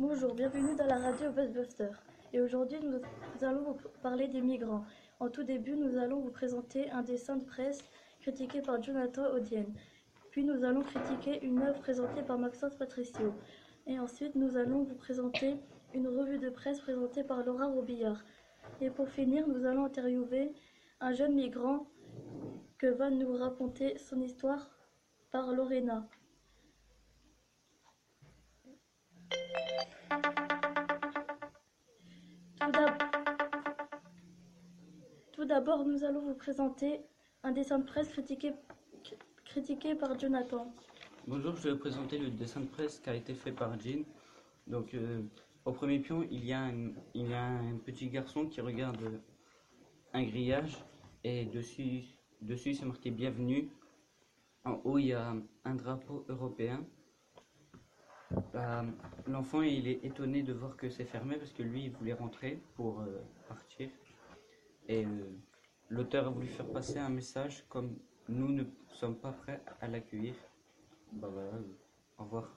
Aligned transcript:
Bonjour, 0.00 0.34
bienvenue 0.34 0.74
dans 0.76 0.86
la 0.86 0.96
radio 0.96 1.30
Buzzbuster. 1.30 1.90
Et 2.32 2.40
aujourd'hui, 2.40 2.78
nous, 2.82 3.00
nous 3.00 3.44
allons 3.46 3.64
vous 3.64 3.76
parler 4.02 4.28
des 4.28 4.40
migrants. 4.40 4.82
En 5.18 5.28
tout 5.28 5.42
début, 5.42 5.76
nous 5.76 5.98
allons 5.98 6.20
vous 6.20 6.30
présenter 6.30 6.90
un 6.90 7.02
dessin 7.02 7.36
de 7.36 7.44
presse 7.44 7.84
critiqué 8.22 8.62
par 8.62 8.82
Jonathan 8.82 9.30
Odienne. 9.34 9.74
Puis 10.30 10.42
nous 10.42 10.64
allons 10.64 10.80
critiquer 10.80 11.44
une 11.44 11.60
œuvre 11.60 11.78
présentée 11.80 12.22
par 12.22 12.38
Maxence 12.38 12.76
Patricio. 12.76 13.34
Et 13.86 14.00
ensuite, 14.00 14.36
nous 14.36 14.56
allons 14.56 14.84
vous 14.84 14.94
présenter 14.94 15.56
une 15.92 16.08
revue 16.08 16.38
de 16.38 16.48
presse 16.48 16.80
présentée 16.80 17.22
par 17.22 17.44
Laura 17.44 17.66
Robillard. 17.66 18.24
Et 18.80 18.88
pour 18.88 19.10
finir, 19.10 19.46
nous 19.46 19.66
allons 19.66 19.84
interviewer 19.84 20.50
un 21.00 21.12
jeune 21.12 21.34
migrant 21.34 21.86
que 22.78 22.86
va 22.86 23.10
nous 23.10 23.36
raconter 23.36 23.98
son 23.98 24.22
histoire 24.22 24.70
par 25.30 25.52
Lorena. 25.52 26.08
D'abord, 35.50 35.84
nous 35.84 36.04
allons 36.04 36.20
vous 36.20 36.34
présenter 36.34 37.00
un 37.42 37.50
dessin 37.50 37.80
de 37.80 37.84
presse 37.84 38.08
critiqué, 39.44 39.94
par 39.96 40.16
Jonathan. 40.16 40.72
Bonjour, 41.26 41.56
je 41.56 41.62
vais 41.62 41.72
vous 41.72 41.78
présenter 41.80 42.18
le 42.18 42.30
dessin 42.30 42.60
de 42.60 42.66
presse 42.66 43.00
qui 43.00 43.10
a 43.10 43.16
été 43.16 43.34
fait 43.34 43.50
par 43.50 43.76
Jean. 43.80 44.04
Donc, 44.68 44.94
euh, 44.94 45.22
au 45.64 45.72
premier 45.72 45.98
pion, 45.98 46.24
il 46.30 46.44
y, 46.44 46.52
a 46.52 46.60
un, 46.60 46.92
il 47.14 47.28
y 47.28 47.34
a 47.34 47.44
un 47.44 47.76
petit 47.84 48.08
garçon 48.08 48.46
qui 48.46 48.60
regarde 48.60 49.20
un 50.12 50.22
grillage 50.22 50.78
et 51.24 51.46
dessus, 51.46 52.04
dessus 52.40 52.74
c'est 52.74 52.86
marqué 52.86 53.10
Bienvenue. 53.10 53.70
En 54.64 54.80
haut, 54.84 54.98
il 54.98 55.06
y 55.06 55.14
a 55.14 55.34
un 55.64 55.74
drapeau 55.74 56.24
européen. 56.28 56.86
Bah, 58.52 58.84
L'enfant, 59.26 59.62
il 59.62 59.88
est 59.88 60.04
étonné 60.04 60.44
de 60.44 60.52
voir 60.52 60.76
que 60.76 60.88
c'est 60.90 61.06
fermé 61.06 61.34
parce 61.34 61.50
que 61.50 61.64
lui, 61.64 61.86
il 61.86 61.90
voulait 61.90 62.12
rentrer 62.12 62.62
pour 62.76 63.00
euh, 63.00 63.20
partir. 63.48 63.88
Et 64.90 65.04
euh, 65.04 65.08
l'auteur 65.90 66.26
a 66.26 66.30
voulu 66.30 66.46
faire 66.46 66.66
passer 66.70 66.98
un 66.98 67.08
message 67.10 67.64
comme 67.68 67.98
nous 68.28 68.48
ne 68.52 68.64
sommes 68.92 69.16
pas 69.18 69.32
prêts 69.32 69.62
à 69.80 69.88
l'accueillir. 69.88 70.34
Bah 71.12 71.28
voilà, 71.32 71.50
euh, 71.54 71.76
au 72.18 72.24
revoir. 72.24 72.56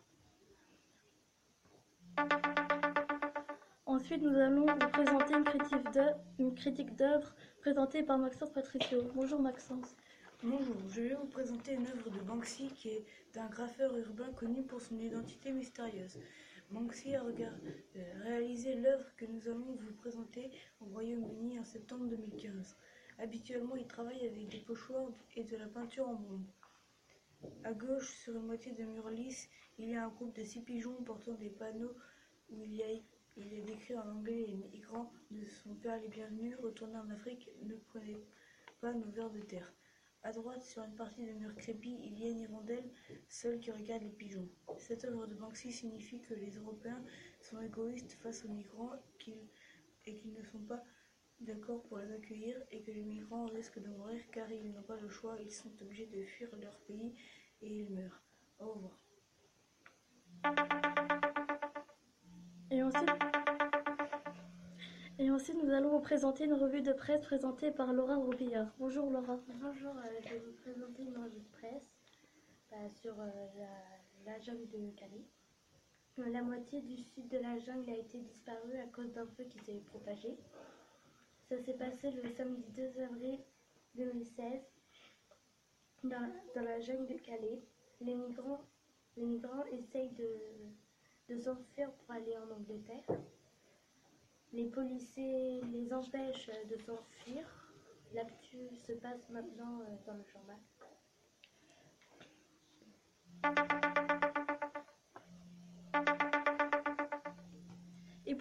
Ensuite, 3.85 4.21
nous 4.21 4.35
allons 4.37 4.65
vous 4.65 4.89
présenter 4.91 5.33
une 5.35 5.43
critique 5.43 5.91
d'œuvre- 5.91 6.19
une 6.39 6.55
critique 6.55 6.95
d'œuvre 6.95 7.33
présentée 7.61 8.03
par 8.03 8.17
Maxence 8.17 8.51
Patricio. 8.51 9.01
Bonjour 9.15 9.39
Maxence. 9.39 9.95
Bonjour, 10.43 10.75
je 10.89 11.01
vais 11.01 11.15
vous 11.15 11.27
présenter 11.27 11.73
une 11.73 11.87
œuvre 11.87 12.09
de 12.09 12.19
Banksy 12.19 12.67
qui 12.67 12.89
est 12.89 13.05
un 13.37 13.47
graffeur 13.47 13.95
urbain 13.97 14.31
connu 14.33 14.61
pour 14.63 14.81
son 14.81 14.99
identité 14.99 15.51
mystérieuse. 15.51 16.19
Banksy 16.69 17.15
a 17.15 17.21
regard- 17.23 17.53
euh, 17.95 18.13
réalisé 18.23 18.75
l'œuvre 18.75 19.05
que 19.15 19.25
nous 19.25 19.47
allons 19.47 19.73
vous 19.79 19.93
présenter 19.93 20.49
au 20.81 20.85
Royaume-Uni 20.85 21.59
en 21.59 21.63
septembre 21.63 22.05
2015. 22.07 22.75
Habituellement, 23.19 23.75
il 23.75 23.87
travaille 23.87 24.25
avec 24.25 24.47
des 24.49 24.59
pochoirs 24.59 25.11
et 25.35 25.43
de 25.43 25.57
la 25.57 25.67
peinture 25.67 26.07
en 26.07 26.15
bombe. 26.15 26.45
À 27.63 27.73
gauche, 27.73 28.09
sur 28.23 28.35
une 28.35 28.45
moitié 28.45 28.71
de 28.71 28.83
mur 28.83 29.09
lisse, 29.09 29.49
il 29.77 29.89
y 29.89 29.95
a 29.95 30.05
un 30.05 30.09
groupe 30.09 30.35
de 30.35 30.43
six 30.43 30.61
pigeons 30.61 31.03
portant 31.03 31.33
des 31.33 31.49
panneaux 31.49 31.95
où 32.49 32.63
il, 32.63 32.81
est 32.81 33.03
décrit 33.61 33.97
en 33.97 34.09
anglais 34.09 34.45
les 34.47 34.55
migrants 34.55 35.11
de 35.31 35.45
son 35.45 35.75
père 35.75 35.99
les 35.99 36.07
bienvenus, 36.07 36.55
retournez 36.61 36.97
en 36.97 37.09
Afrique, 37.09 37.49
ne 37.63 37.75
prenez 37.75 38.17
pas 38.81 38.93
nos 38.93 39.09
vers 39.11 39.29
de 39.29 39.41
terre. 39.41 39.73
À 40.23 40.31
droite, 40.31 40.63
sur 40.63 40.83
une 40.83 40.95
partie 40.95 41.25
de 41.25 41.33
mur 41.33 41.53
crépi, 41.55 41.99
il 42.01 42.17
y 42.17 42.25
a 42.25 42.29
une 42.29 42.39
hirondelle 42.39 42.89
seule 43.27 43.59
qui 43.59 43.71
regarde 43.71 44.03
les 44.03 44.09
pigeons. 44.09 44.47
Cette 44.77 45.03
œuvre 45.03 45.27
de 45.27 45.35
Banksy 45.35 45.71
signifie 45.71 46.21
que 46.21 46.33
les 46.33 46.51
Européens 46.51 47.03
sont 47.41 47.61
égoïstes 47.61 48.13
face 48.21 48.45
aux 48.45 48.49
migrants 48.49 48.93
et 50.05 50.15
qu'ils 50.15 50.33
ne 50.33 50.43
sont 50.43 50.59
pas 50.59 50.81
d'accord 51.43 51.81
pour 51.83 51.97
les 51.97 52.11
accueillir 52.11 52.55
et 52.71 52.81
que 52.81 52.91
les 52.91 53.03
migrants 53.03 53.45
risquent 53.45 53.79
de 53.79 53.89
mourir 53.89 54.21
car 54.31 54.51
ils 54.51 54.71
n'ont 54.71 54.81
pas 54.83 54.95
le 54.97 55.09
choix, 55.09 55.35
ils 55.41 55.51
sont 55.51 55.71
obligés 55.81 56.07
de 56.07 56.21
fuir 56.23 56.49
leur 56.61 56.77
pays 56.79 57.13
et 57.61 57.67
ils 57.67 57.89
meurent. 57.89 58.21
Au 58.59 58.71
revoir. 58.71 58.99
Et 62.71 62.81
ensuite, 62.81 63.09
et 65.19 65.29
ensuite, 65.29 65.57
nous 65.63 65.71
allons 65.71 65.89
vous 65.89 65.99
présenter 65.99 66.45
une 66.45 66.53
revue 66.53 66.81
de 66.81 66.91
presse 66.93 67.21
présentée 67.21 67.71
par 67.71 67.93
Laura 67.93 68.15
Robillard. 68.15 68.73
Bonjour 68.79 69.09
Laura. 69.09 69.39
Bonjour, 69.61 69.95
euh, 69.95 70.19
je 70.23 70.29
vais 70.29 70.39
vous 70.39 70.53
présenter 70.53 71.03
une 71.03 71.17
revue 71.17 71.39
de 71.39 71.49
presse 71.51 71.93
bah, 72.71 72.89
sur 72.89 73.19
euh, 73.19 73.29
la, 73.57 74.33
la 74.33 74.39
jungle 74.39 74.67
de 74.69 74.89
Calais. 74.97 75.25
Euh, 76.19 76.29
La 76.29 76.41
moitié 76.41 76.81
du 76.81 76.97
sud 76.97 77.27
de 77.27 77.37
la 77.37 77.57
jungle 77.59 77.89
a 77.89 77.97
été 77.97 78.19
disparue 78.19 78.77
à 78.77 78.87
cause 78.87 79.11
d'un 79.13 79.25
feu 79.27 79.43
qui 79.45 79.59
s'est 79.59 79.81
propagé. 79.87 80.37
Ça 81.49 81.59
s'est 81.59 81.73
passé 81.73 82.11
le 82.11 82.29
samedi 82.29 82.63
2 82.71 83.01
avril 83.03 83.39
2016 83.95 84.43
dans, 86.03 86.31
dans 86.55 86.61
la 86.63 86.79
jungle 86.79 87.07
de 87.07 87.17
Calais. 87.19 87.61
Les 88.01 88.15
migrants, 88.15 88.61
les 89.17 89.25
migrants 89.25 89.65
essayent 89.71 90.13
de, 90.13 90.29
de 91.29 91.37
s'enfuir 91.37 91.91
pour 91.91 92.15
aller 92.15 92.35
en 92.37 92.49
Angleterre. 92.51 93.17
Les 94.53 94.65
policiers 94.65 95.61
les 95.61 95.93
empêchent 95.93 96.51
de 96.69 96.77
s'enfuir. 96.77 97.45
L'actu 98.13 98.75
se 98.87 98.93
passe 98.93 99.29
maintenant 99.29 99.81
euh, 99.81 99.95
dans 100.05 100.13
le 100.13 100.23
journal. 100.23 100.59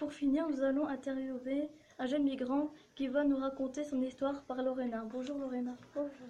Pour 0.02 0.12
finir, 0.12 0.48
nous 0.48 0.64
allons 0.64 0.88
interviewer 0.88 1.70
un 2.00 2.06
jeune 2.06 2.24
migrant 2.24 2.70
qui 2.96 3.06
va 3.06 3.22
nous 3.22 3.36
raconter 3.36 3.84
son 3.84 4.02
histoire 4.02 4.42
par 4.46 4.60
Lorena. 4.60 5.04
Bonjour 5.04 5.38
Lorena. 5.38 5.76
Bonjour. 5.94 6.26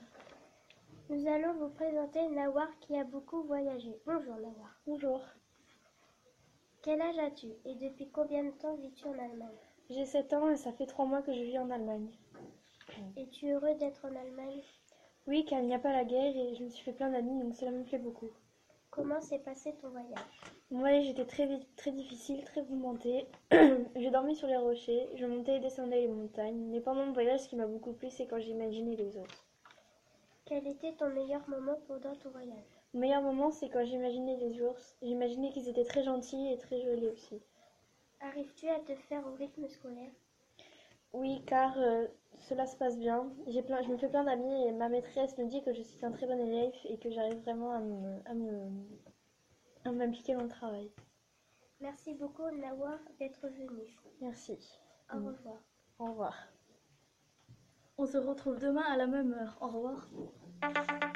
Nous 1.09 1.27
allons 1.27 1.55
vous 1.55 1.71
présenter 1.71 2.29
Nawar 2.29 2.69
qui 2.81 2.95
a 2.99 3.05
beaucoup 3.05 3.43
voyagé. 3.45 3.99
Bonjour 4.05 4.37
Nawar. 4.37 4.79
Bonjour, 4.87 5.23
Quel 6.83 7.01
âge 7.01 7.19
as-tu 7.19 7.47
et 7.65 7.75
depuis 7.77 8.11
combien 8.11 8.45
de 8.45 8.51
temps 8.51 8.75
vis-tu 8.75 9.07
en 9.07 9.13
Allemagne? 9.13 9.57
J'ai 9.89 10.05
7 10.05 10.35
ans 10.35 10.51
et 10.51 10.57
ça 10.57 10.73
fait 10.73 10.85
3 10.85 11.07
mois 11.07 11.23
que 11.23 11.33
je 11.33 11.41
vis 11.41 11.59
en 11.59 11.71
Allemagne. 11.71 12.11
Es-tu 13.17 13.53
heureux 13.53 13.75
d'être 13.77 14.05
en 14.05 14.15
Allemagne? 14.15 14.61
Oui, 15.27 15.47
car 15.47 15.61
il 15.61 15.69
n'y 15.69 15.75
a 15.75 15.79
pas 15.79 15.93
la 15.93 16.05
guerre 16.05 16.37
et 16.37 16.55
je 16.57 16.63
me 16.63 16.69
suis 16.69 16.85
fait 16.85 16.93
plein 16.93 17.09
d'amis, 17.09 17.43
donc 17.43 17.55
cela 17.55 17.71
me 17.71 17.85
plaît 17.85 17.97
beaucoup. 17.97 18.33
Comment 18.93 19.23
s'est 19.23 19.39
passé 19.39 19.75
ton 19.81 19.89
voyage? 19.89 20.19
Mon 20.71 20.81
voyage 20.81 21.09
était 21.09 21.25
très, 21.25 21.49
très 21.77 21.93
difficile, 21.93 22.45
très 22.45 22.61
mouvementé. 22.61 23.27
j'ai 23.97 24.11
dormi 24.11 24.37
sur 24.37 24.47
les 24.49 24.59
rochers, 24.59 25.09
je 25.17 25.25
montais 25.25 25.57
et 25.57 25.61
descendais 25.61 26.03
les 26.03 26.09
montagnes, 26.09 26.69
mais 26.71 26.83
pendant 26.83 27.07
mon 27.07 27.13
voyage, 27.15 27.41
ce 27.41 27.49
qui 27.49 27.57
m'a 27.57 27.67
beaucoup 27.67 27.95
plu, 27.95 28.11
c'est 28.11 28.27
quand 28.27 28.39
j'imaginais 28.39 28.95
les 28.97 29.17
autres. 29.17 29.47
Quel 30.45 30.67
était 30.67 30.93
ton 30.93 31.09
meilleur 31.09 31.49
moment 31.49 31.79
pendant 31.89 32.15
ton 32.17 32.29
voyage? 32.29 32.83
Mon 32.93 33.01
meilleur 33.01 33.23
moment, 33.23 33.51
c'est 33.51 33.71
quand 33.71 33.83
j'imaginais 33.83 34.37
les 34.37 34.61
ours. 34.61 34.99
J'imaginais 35.01 35.53
qu'ils 35.53 35.71
étaient 35.71 35.85
très 35.85 36.03
gentils 36.03 36.53
et 36.53 36.59
très 36.59 36.83
jolis 36.83 37.09
aussi. 37.09 37.41
Arrives-tu 38.21 38.69
à 38.69 38.79
te 38.81 38.95
faire 38.95 39.27
au 39.27 39.35
rythme 39.37 39.69
scolaire? 39.69 40.13
Oui, 41.13 41.43
car 41.47 41.77
euh, 41.79 42.07
cela 42.39 42.67
se 42.67 42.77
passe 42.77 42.99
bien. 42.99 43.31
J'ai 43.47 43.63
plein, 43.63 43.83
je 43.83 43.89
me 43.89 43.97
fais 43.97 44.09
plein 44.09 44.25
d'amis 44.25 44.67
et 44.67 44.73
ma 44.73 44.89
maîtresse 44.89 45.37
me 45.39 45.47
dit 45.47 45.63
que 45.63 45.73
je 45.73 45.83
suis 45.83 46.05
un 46.05 46.11
très 46.11 46.27
bon 46.27 46.39
élève 46.41 46.73
et 46.85 46.99
que 46.99 47.11
j'arrive 47.11 47.41
vraiment 47.43 47.73
à 47.73 47.81
me, 47.81 48.21
à 48.29 48.35
me, 48.35 48.71
à 49.85 49.93
m'impliquer 49.93 50.35
dans 50.35 50.43
le 50.43 50.49
travail. 50.49 50.91
Merci 51.81 52.15
beaucoup 52.15 52.49
Nawar 52.51 52.99
d'être 53.19 53.47
venu. 53.49 53.99
Merci. 54.21 54.59
Au 55.13 55.17
Mm. 55.19 55.27
revoir. 55.27 55.61
Au 55.99 56.05
revoir. 56.07 56.35
On 57.99 58.07
se 58.07 58.17
retrouve 58.17 58.59
demain 58.59 58.85
à 58.91 58.97
la 58.97 59.07
même 59.07 59.33
heure. 59.35 59.59
Au 59.61 59.69
revoir. 59.69 60.09